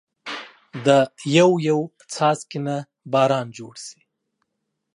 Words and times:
دا 0.85 0.99
يو 1.37 1.51
يو 1.67 1.79
څاڅکي 2.13 2.59
نه 2.67 2.75
باران 3.11 3.47
جوړ 3.57 3.73
شي 3.85 3.99